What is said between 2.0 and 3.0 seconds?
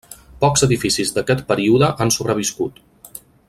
han sobreviscut.